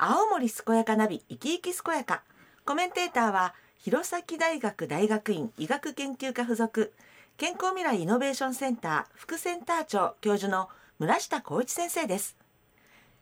[0.00, 2.22] 青森健やかナビ生き生き健やか。
[2.64, 6.92] コメンテーターは弘前大学大学院医学研究科附属。
[7.36, 10.68] 健康未来イノベーションセンター副センター長教授の
[11.00, 12.36] 村下光一先生です。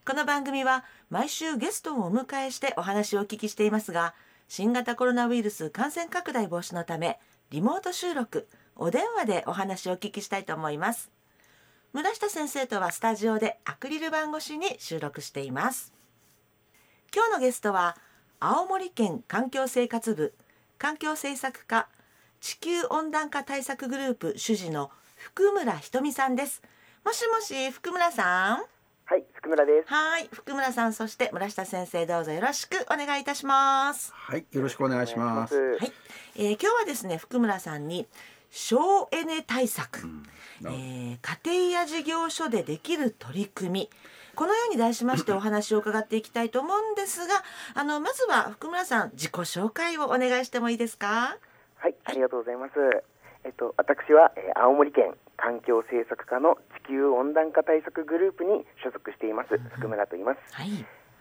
[0.06, 4.14] この番組は毎週ゲストをお迎えしてお話をお聞きしていますが
[4.46, 7.18] 新型コロナウイルス感染拡大防止のため
[7.48, 11.10] リモート収録お電話でお話をお聞きしたいと思います。
[11.94, 15.95] 村下先生とはスタジオでアクリル板越しに収録しています。
[17.16, 17.96] 今日のゲストは
[18.40, 20.34] 青森県環境生活部
[20.76, 21.88] 環境政策課
[22.42, 26.60] 地球温暖化対策グループ主事の福村ひとみさんです。
[27.06, 28.64] もしもし福村さん？
[29.06, 29.88] はい、福村です。
[29.88, 34.12] はい福村さんそして村下先生どうぞよろしくお願いいたします。
[34.14, 35.56] はい、よろしくお願いします。
[35.56, 35.92] はい、
[36.34, 38.06] えー、今日はですね福村さんに
[38.50, 40.10] 省エネ対策、なる
[40.64, 40.70] ほど。
[40.70, 43.90] えー家庭や事業所でできる取り組み
[44.36, 47.42] このように題しましてお話を伺っていきたいと思うんですが
[47.74, 51.38] あのまずは福村さん自己紹介をお願いしてもいいですか？
[51.78, 52.72] はい、ありがとうございます。
[53.44, 60.38] えっと、私は、えー青森県環境政策課の地球温暖化対策グループに所属しています、福村と言います。
[60.52, 60.70] はい。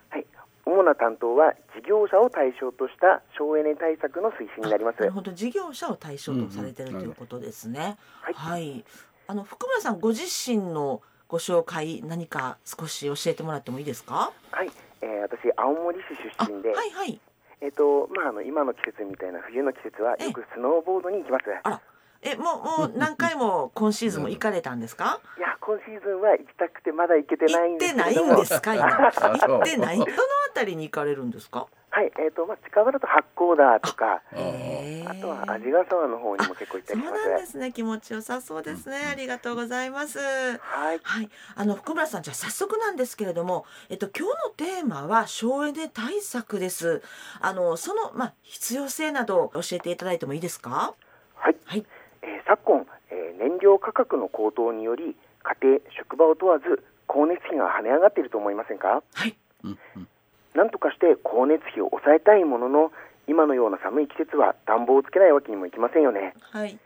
[0.09, 0.25] はい、
[0.65, 4.99] 主な担当は事業者を対象とした省エネ対策の推進になります。
[4.99, 5.33] なるほど。
[5.33, 8.33] 事業者を対象とされてるということですね、はい。
[8.33, 8.85] はい。
[9.27, 14.31] あの福村さんご自身のご紹介何か少し教えてもらってもいいですか？
[14.51, 16.03] はい、えー私青森市
[16.37, 17.19] あ出身で、はいはい。
[17.61, 21.43] えっと、まあ、あの今の季節みたいな冬の季節はえよくスノーボードに行きます。
[21.63, 21.81] あら。
[22.21, 25.19] えもうもう何回も今シーズンも行かれたんですか？
[25.37, 28.15] いや、今シーズンは行きたくてまだ行けてないん行ってない。
[28.15, 28.71] んですか？
[28.77, 29.97] 行ってない。
[29.97, 31.67] どのあたりに行かれるんですか？
[31.95, 35.09] はい、えっ、と、まあ、近場だと八甲田とか、へー。
[35.09, 37.29] あとは味ヶ沢の方にも結構行ったそうりします。
[37.29, 37.71] なんですね。
[37.71, 40.19] 気持ちよさそうですね、ありがとうございます。
[40.19, 40.99] はい。
[41.01, 41.29] はい。
[41.55, 47.01] あの福村さんじゃあ早速なんですけれどもえっと今日のテーマは省エネ対策です。
[47.39, 50.95] あのそのまあ必要性など教えていただいてもいいですか？
[51.35, 51.55] はい。
[51.63, 51.85] はい。
[52.23, 59.01] えー昨今、えー燃料価格の高騰により、家庭、職場を問わず、光熱費が跳ね上がっていると思いませんか？
[59.13, 59.37] はい。
[59.63, 60.07] うんうん
[60.55, 62.91] なんとかして光熱費を抑えたいものの、
[63.27, 66.33] 今のような寒い季節は暖房をつけないわけにもいきませんよね。
[66.51, 66.79] はい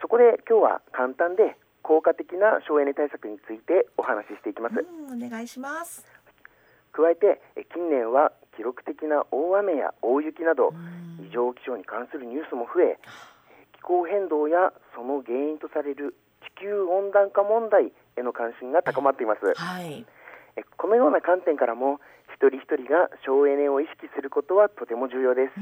[0.00, 4.76] そこで今日は簡単で効果的な省エネ対策についてお話ししていきます。
[4.80, 6.06] うんお願いします
[6.92, 12.98] 加えて、え近年は記録的な大雨や大雪など、うん異常気象に関するニュースも増え、
[13.74, 16.16] 気候変動やその原因とされる
[16.58, 19.54] 地球温暖化問題への関心が高まっています。
[19.54, 20.19] はいえ
[20.76, 22.00] このような観点からも、
[22.34, 25.60] 一人一人が省エネを意識することはとても重要です。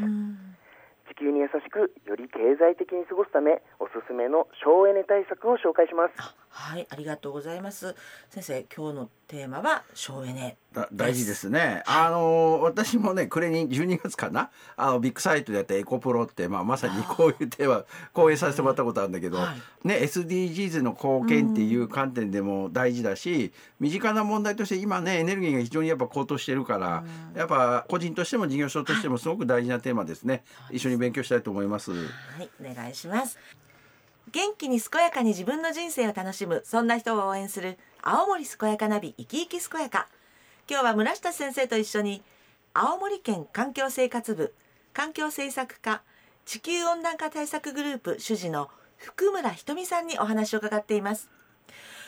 [1.19, 6.15] 球に優しく、より経済的に過ごすため、おすすめの省エネ対策を紹介します。
[6.19, 7.95] あはいありがとうございます。
[8.31, 10.57] 先生今日のテーマは省エネ。
[10.73, 11.83] だ大事ですね。
[11.87, 14.51] あの私もね暮れに12月かな？
[14.77, 19.55] あのビッグサイトでやったエコプロって、まあ、まさにこういうテーマ講演させてもらったことあるんだけど、は
[19.85, 27.05] ね SDGs の貢献っていう観点でも大事だし身近な問題として今ねエネルギーが非常にやっぱ高騰してるから
[27.35, 30.43] やっぱ個人としても事業所としてもすごく大事なテーマですね。
[30.71, 31.91] 一緒に勉強したいと思います。
[31.91, 31.97] は
[32.43, 33.39] い、お願いします。
[34.31, 40.09] 元気に健やかに自分の人生を楽しむ、そんな人を応援する青森健やかナビ生き生き健やか。
[40.69, 42.23] 今日は村下先生と一緒に
[42.75, 44.55] 青森県環境生活部
[44.93, 46.03] 環境政策課
[46.45, 48.69] 地球温暖化対策グループ主事の
[48.99, 51.31] 福村ひとみさんにお話を伺っています。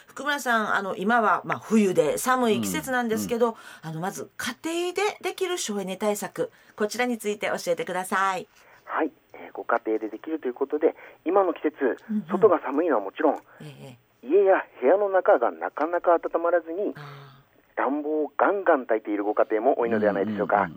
[0.08, 8.48] 福村さん、あの今はまあ冬で寒い季節なんですけど、あのまず家庭でできる省エネ対策、こちらについて教えてください。
[8.90, 17.26] はい、えーご家庭でできるということで、今の季節うんうん、外が寒いのはもちろん、ええ、家や部屋の中がなかなか温まらずに、あ
[17.76, 20.68] 暖房をガンガン焚いているご家庭も多いのではないでしょうか。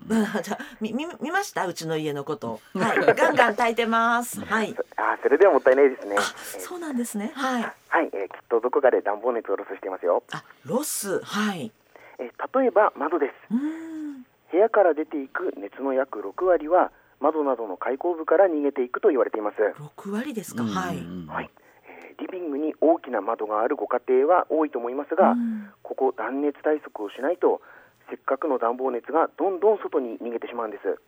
[0.42, 1.66] じゃあみみ見ました？
[1.66, 2.60] うちの家のこと。
[2.74, 4.40] はい、ガンガン炊いてます。
[4.40, 4.74] はい。
[4.96, 6.16] あーそれではもったいないですね。
[6.58, 7.30] そうなんですね。
[7.34, 7.62] はい。
[7.62, 10.22] はい、えーきっとどこかで暖房熱をロスしていますよ。
[10.32, 11.20] あ、ロス。
[11.22, 11.70] はい。
[12.18, 13.32] えー例えば窓です。
[13.52, 14.22] うーん。
[14.52, 16.90] 部屋から出ていく熱の約6割は
[17.24, 19.56] 窓などの開口部から逃げていくと言われています。
[19.78, 20.62] 六割ですか。
[20.62, 20.98] うんはい。
[20.98, 21.50] うんはい、
[21.88, 27.60] えーリビングに大きな窓があるご家庭は多いと思いますが、うんここ断熱対策をしないと
[28.08, 31.00] せっかくの暖房熱がどんどん外に逃げてしまうんです。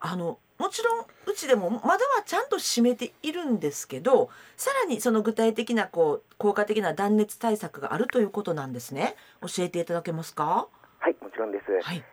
[0.00, 9.14] あのもちろんうちでも窓はちゃんと閉めているんですけど、さらにその具体的なこう効果的な断熱対策があるということなんですね。
[9.42, 10.68] 教えていただけますか？
[10.98, 11.64] はい、もちろんです。
[11.86, 12.04] はい。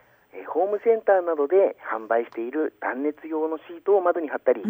[0.48, 4.62] えーホームセンターなどで販売している断熱用のシートを窓に貼ったり。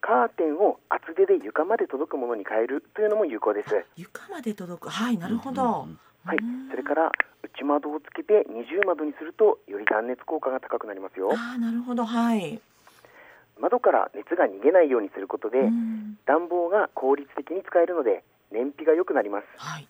[0.00, 3.84] カーテンを厚手で床まで届くものに変えるというのも有効です。
[3.96, 4.88] 床まで届く。
[4.88, 5.62] はい、なるほど。
[5.88, 6.38] うんはい、
[6.70, 7.12] それから
[7.44, 12.60] 内窓をつけて二重窓にするとより断熱効果が高くなりますよああなるほどはい
[13.60, 19.86] 窓から熱が逃げないようにすることで、うん暖房が効率的に使えるので燃費が良くなりますはい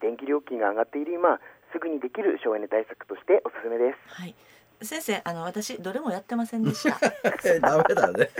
[0.00, 1.38] 電気料金が上がっている今
[1.72, 4.14] すぐにできる省エネ対策としておすすめです。
[4.14, 4.34] はい。
[4.82, 6.98] 先生あの私どれもやってませんでした。
[7.44, 8.30] え ダメだね。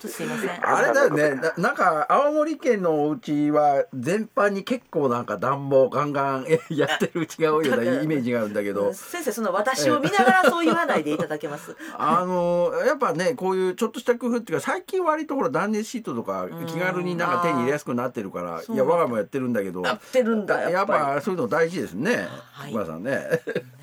[0.00, 0.68] すいません。
[0.68, 1.34] あれだよね。
[1.34, 8.92] ななんか青森県のお家は全般に結構なんか暖房ガンガンえやってるうちが多いようなイメージがあるんだけど。
[8.92, 11.76] 先生その私を見ながらそう言わないでいただけます。
[11.96, 22.28] あのやっぱねこういうちょっとした工夫っていうか最近割とほら断熱シートとかん気軽になんか手に入れやすくなってるからいや我が家もやってるんだけどやってるんだやっぱそういうの大事ですね。
[22.52, 22.86] はい。
[22.86, 23.16] さんね。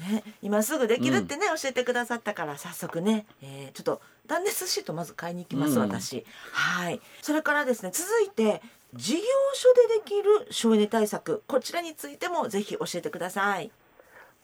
[0.10, 5.90] ね、今すぐできるってね、教えてくださったから早速ね、えーちょっと断熱シートまず買いに行きます、うん。
[5.90, 6.26] 私。
[6.54, 7.02] はい。
[7.22, 8.62] それからですね続いて
[8.94, 9.22] 事業
[9.54, 13.72] 所でできる省エネ対策こちらについてもぜひ教えてください。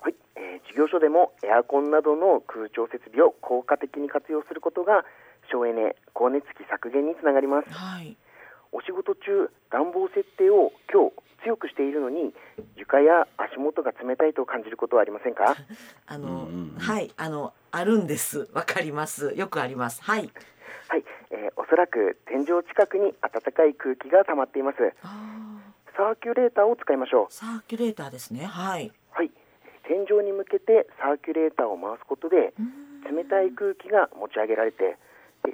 [0.01, 5.05] はい、えー事業所でもエアコンなどの空調設備を効果的に活用することが
[5.51, 7.69] 省エネ光熱費削減につながります。
[7.69, 8.17] はい
[8.71, 11.13] お仕事中暖房設定を今日
[11.43, 12.33] 強くしているのに
[12.75, 15.55] 床や足元が冷たいと感じることはありませんか？
[16.07, 16.79] あの、うんうんうん。
[16.79, 18.49] はいあのあるんです。
[18.53, 19.33] わかります。
[19.35, 20.01] よくあります。
[20.03, 20.29] はい。
[20.87, 24.77] はい、えーおそらく天井近くに暖かい空気が溜まっています。
[25.03, 25.59] あ
[25.95, 27.25] サーキュレーターを使いましょう。
[27.27, 28.45] ーサーキュレーターですね。
[28.45, 28.91] はい。
[29.11, 29.31] はい。
[29.83, 33.15] 天井に向けてサーキュレーターを回すことでうん。
[33.15, 34.97] 冷たい空気が持ち上げられてで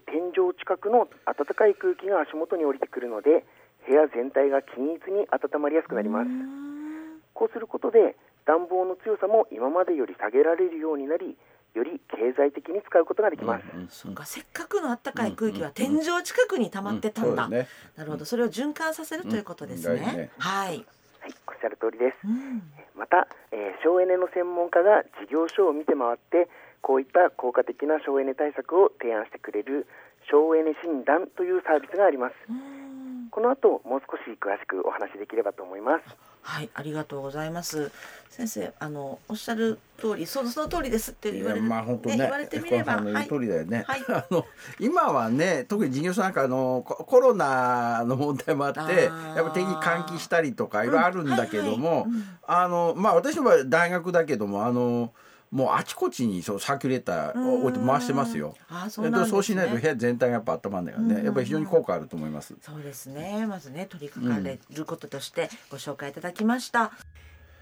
[0.07, 3.45] 天井近くの暖かい空気が足元に降りてくるので
[3.87, 6.27] 部屋全体が均一に温まりやすくなります。
[6.27, 8.15] うんこうすることで
[8.45, 11.35] 暖房の強さも今までより下げられるようになり
[11.73, 14.13] より経済的に使うことができます、うんうんそう。
[14.13, 17.67] かせっかくのあったかい空気は天井近くに溜まってたんだ、うんそうですね。
[17.97, 18.23] なるほど。
[18.23, 20.29] それを循環させるということですね,、うんね。
[20.37, 20.77] はい、
[21.19, 22.17] はい、おっしゃる通りです。
[22.23, 22.63] うん。
[22.95, 26.47] また、えー省エネの専門家が事業所を見て回って
[26.85, 29.87] こういった効果的な省エネ対策を提案してくれる
[30.29, 32.35] 省エネ診断というサービスがあります。
[32.47, 33.27] うん。
[33.31, 36.03] この後もう少し詳しくお話しできればと思います。
[36.43, 37.91] はいありがとうございます。
[38.29, 44.01] 先生あのおっしゃる通りそのその通りですって言われるまあ本当ね言われてみれば通りだよね、はい。
[44.13, 44.45] あの
[44.79, 51.99] 今はね特に事業所なんかあのココロナの問題もあってやっぱ定期換気したりとかいろいろあるんだけども、はい。
[52.01, 52.09] はい。
[52.09, 52.23] うん。
[52.45, 55.11] あのまあ私の場合大学だけどもあの
[55.55, 58.53] もうあちこちにそうサーキュレーターを置いて回してますよ。
[58.67, 61.23] あそうね、そうしないと部屋全体がやっぱ温まるんだようんうんうんね。
[61.23, 62.57] やっぱり非常に効果あると思います。
[62.61, 66.91] そうですねまずね取り掛かれることとしてご紹介いただきました、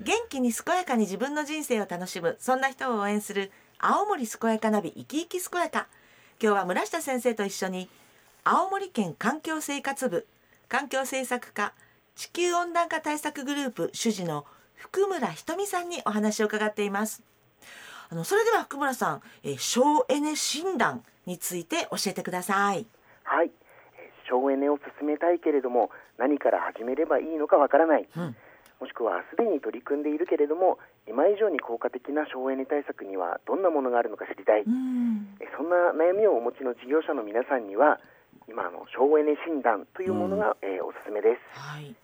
[0.01, 5.88] 元気に健やかに自分の人生を楽しむそんな人を応援する青森健やかナビ生き生き健やか
[6.42, 7.90] 今日は村下先生と一緒に
[8.44, 10.25] 青森県環境生活部
[10.68, 11.74] 環境政策課
[12.16, 17.22] 地球温暖化対策グループ主事の福村ひとみさんにお話を伺っています
[18.13, 22.86] あのそれでは福村さん、えー省エネ診断について教えてください。
[23.24, 23.50] はい。
[23.98, 25.89] えー省エネを進めたいけれども
[26.19, 28.36] 何から始めればいいのかわからない、うん。
[28.80, 30.77] もしくはすでに取り組んでいるけれども
[31.10, 35.36] 今以上に効果的な省エネ対策にはどんなものがあるのか知りたい、うん。
[35.42, 38.00] えそんな悩みをお持ちの事業者の皆さんには
[38.48, 41.42] 今あの省エネ診断というものが、えーおすすめです。
[41.57, 41.95] はい。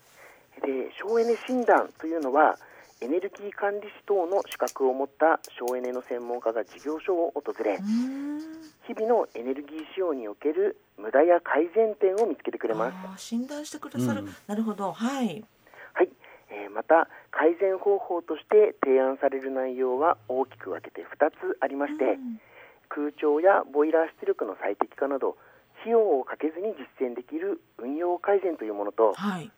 [0.66, 2.58] で省エネ診断というのは
[3.02, 8.40] エネルギー管理士等の資格を持った省エネの専門家が事業所を訪れうん。
[8.88, 13.24] 日々のエネルギー使用における無駄や改善点を見つけてくれます。
[13.24, 14.36] 診断してくださる、うん。
[14.48, 14.92] なるほど。
[14.92, 15.46] はい。
[15.94, 16.10] はい、
[16.50, 22.42] えーまた改善方法として提案される内容は大きく分けて2つありまして、うん。
[22.90, 25.38] 空調やボイラー出力の最適化など
[25.82, 29.52] 費用をかけずに実践できる運用改善というものとはい。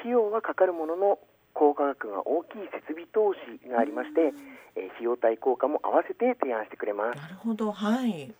[0.00, 1.18] 費用はかかるものの
[1.60, 4.32] 高価格が大きい設備投資がありまして、
[4.76, 7.20] えー費用対効果も合わせて提案してくれます。
[7.20, 7.70] なるほど。
[7.70, 8.32] はい。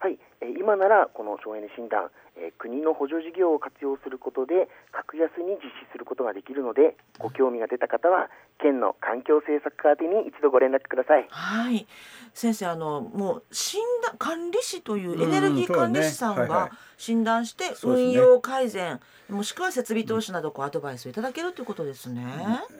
[0.00, 8.28] はい、えー今ならこの省エネ診断、えー国の補助事業を活用することで格安に実施することができるのでご興味が出た方は
[8.60, 11.26] 県の環境政策課宛てに一度ご連絡ください。
[11.30, 11.86] はい。
[12.34, 22.24] 先生あのもう診断管理士といううんエネルギー管理士さんが診断して運用改善、もしくは設備投資などこうアドバイスをいただけるということですね。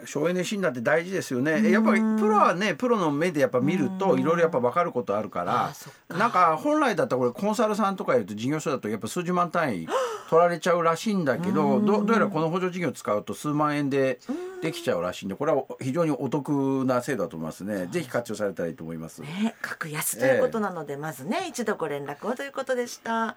[0.07, 1.53] 省エネ診断って大事ですよね。
[1.53, 1.71] うん。
[1.71, 3.99] やっぱりプロはねプロの目でやっぱ見るうん。
[3.99, 5.73] といろいろやっぱ分かることあるかあ
[6.11, 9.89] らなんか本来だったらこれコンサルさんとかやると事業所だとやっぱ数十万単位
[10.29, 14.19] 取られちゃうらしいんだけどどどうやらこの補助事業を使うと数万円で
[14.61, 17.87] できちゃうらしいんでこれは非常にお得な制度だと思いますね。
[17.87, 19.23] ぜひ活用されたらいいと思います。
[19.23, 23.37] ね、格安ということなので、まずね一度ご連絡をということでした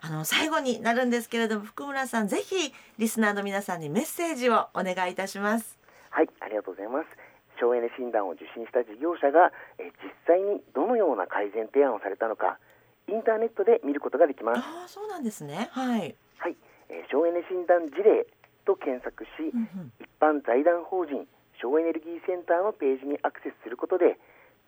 [0.00, 7.06] あの最後になるんですけれども福村さんぜひリスナーの皆さんにメッセージをお願いいたしますはい、ありがとうございます。
[7.60, 12.58] 省エネ診断を受診した事業者が、えー実際にどのような改善提案をされたのか
[13.10, 14.58] インターネットで見ることができます。
[14.58, 16.56] ああそうなんですねはい、はい、
[16.88, 18.26] えー省エネ診断事例
[18.64, 21.26] と検索し、うんうん一般財団法人
[21.60, 24.18] 省エネルギーセンターのページにアクセスすることで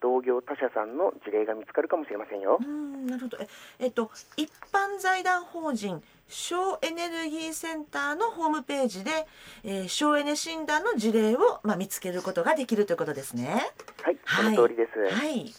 [0.01, 2.65] 同業他社さんの事例が見つかるかもしれませんよう。
[2.65, 3.47] んなるほどえ
[3.79, 9.27] えっと一般財団法人省エネルギーセンターのホームページで、
[9.63, 13.61] えー省エネ診断の事例を、まあ、見つけることができるということですね。
[14.01, 15.15] はい、はいその通りです。
[15.15, 15.53] はい。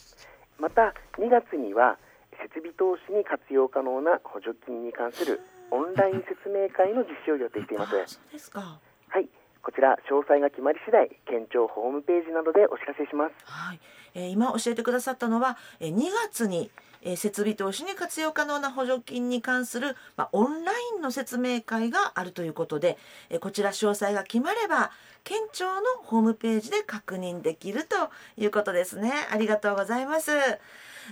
[0.59, 1.99] また2月には
[2.43, 7.97] 設備投資に活用可能な補助金に関するオンライン説明会の実施を予定しています。
[7.97, 8.79] あそうですか。
[9.09, 9.29] はい、
[9.62, 13.35] こちら詳細が決まり次第県庁ホームページなどでお知らせします。
[13.45, 13.81] はい、
[14.14, 16.71] えー今教えてくださったのは、えー2月に、
[17.03, 22.99] えー設備投資に活用可能な補助金に関する、まあ、オンラインの説明会があるということで、
[23.31, 24.91] えーこちら詳細が決まれば
[25.25, 27.97] 県庁のホームページで確認できると
[28.37, 29.12] いうことですね。
[29.31, 30.31] ありがとうございます。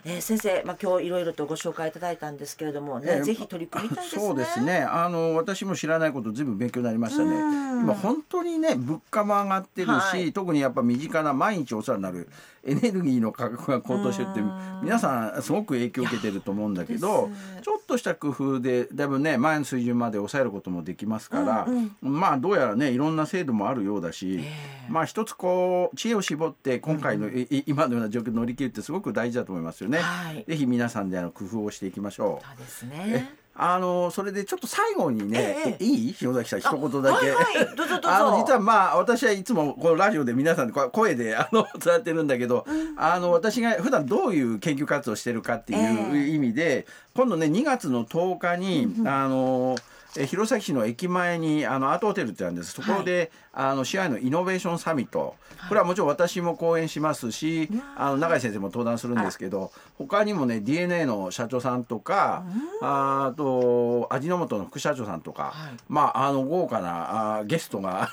[0.04, 4.22] えー先生、まあ、今日いろいろとご紹介いただいたんですけれどもね、えーぜひ取り組みたいですね。
[4.22, 4.78] そうですね。
[4.82, 7.30] あの私も知らないことずいぶん勉強になりましたね。
[7.30, 12.28] うん今本当にね物価も上がってるし、はい特にやっぱ身近な毎日お世話になる
[12.64, 17.28] エネルギーの価格が高騰してるってうん皆さんすごく影響を受けてると思うんだけど
[17.60, 24.44] ちょっとした工夫でだいぶね前の水準まで抑えることもできますから、うんまあどうやらねいろんな制度もあるようだし、え
[24.88, 29.98] えまあ一つこう知恵を絞って今回の、いい今のような状況を乗り切るってすごく大事だと思いますよね。
[29.98, 32.46] はいぜひ皆さんであの工夫をしていきましょう。
[32.46, 33.34] そうですえね。
[33.54, 36.16] あのそれでちょっと最後にね、ええいい？
[36.22, 37.30] 塩崎さん一言だけ。
[37.30, 38.08] あはいはい、どうぞどうぞ。
[38.10, 42.66] あの実はまあ私はいつもこのラジオで皆さんにこう声であの伝ってるんだけど、
[42.96, 49.76] あの私が普段どういう研究活動をしてるかっていうええ意味で、今度ね2月の10日に、あの
[50.16, 52.72] え弘前市の駅前にあのアートホテルってあるんです。
[52.72, 55.36] そこで、あの市内のイノベーションサミット、
[55.68, 62.44] これはもちろん私も講演しますし、あの永井先生も登壇するんですけど他にもね DNA の社長さんとか、
[62.80, 65.72] ああと味の素の副社長さんとか、はい。
[65.88, 68.10] まああの豪華なあゲストが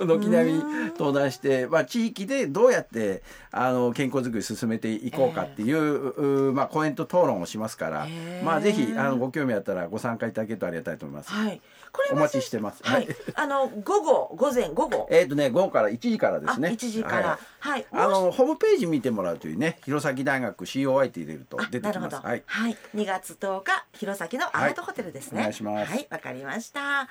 [0.00, 0.58] 軒並み
[0.98, 11.30] 登壇して、まあ、地域でどうやってあの健康づくり進めていこうかっていう、うまあ、講演と討論をしますから、ええまあ、ぜひあのご興味あったらご参加いただけるとありがたいと思います。
[11.30, 11.60] はい。
[11.92, 12.82] これはお待ちしてます。
[12.82, 13.08] はい。
[13.34, 15.08] あの午後午前午後？
[15.10, 16.68] えっ、とね午後から1時からですね。
[16.68, 17.28] あ1時から。
[17.28, 17.84] ははいい。
[17.92, 21.94] あのホームページ見てもらうというね弘前大学 COI って入れるとあ出てきます。
[21.94, 22.28] なるほど。
[22.28, 22.42] はい。
[22.46, 22.76] はい。
[22.94, 25.36] 2月10日弘前のアートホテルですね。
[25.36, 27.08] はいお願いしますはい、わかりました。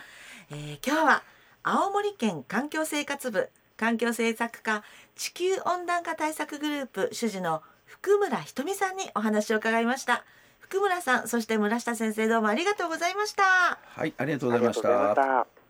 [0.51, 1.23] えー今日は
[1.63, 4.83] 青森県環境生活部環境政策課
[5.15, 10.23] 地球温暖化対策グループ主事の福村ひとみさんにお話を伺いました。
[10.59, 13.77] 福村さん、そして村下先生どうもありがとうございました。
[13.83, 15.55] はい、ありがとうございましありがとうございまたし。
[15.55, 15.60] た。